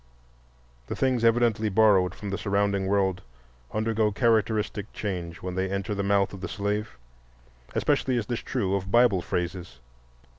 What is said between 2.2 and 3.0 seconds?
the surrounding